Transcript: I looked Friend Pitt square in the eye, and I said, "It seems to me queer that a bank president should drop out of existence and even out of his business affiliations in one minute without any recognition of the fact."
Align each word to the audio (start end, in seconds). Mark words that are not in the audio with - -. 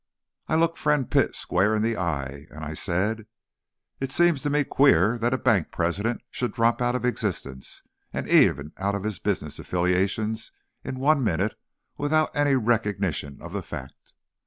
I 0.47 0.55
looked 0.55 0.79
Friend 0.79 1.07
Pitt 1.11 1.35
square 1.35 1.75
in 1.75 1.83
the 1.83 1.95
eye, 1.95 2.47
and 2.49 2.65
I 2.65 2.73
said, 2.73 3.27
"It 3.99 4.11
seems 4.11 4.41
to 4.41 4.49
me 4.49 4.63
queer 4.63 5.19
that 5.19 5.31
a 5.35 5.37
bank 5.37 5.69
president 5.71 6.21
should 6.31 6.53
drop 6.53 6.81
out 6.81 6.95
of 6.95 7.05
existence 7.05 7.83
and 8.11 8.27
even 8.27 8.71
out 8.77 8.95
of 8.95 9.03
his 9.03 9.19
business 9.19 9.59
affiliations 9.59 10.51
in 10.83 10.97
one 10.97 11.23
minute 11.23 11.53
without 11.99 12.35
any 12.35 12.55
recognition 12.55 13.39
of 13.43 13.53
the 13.53 13.61
fact." 13.61 14.13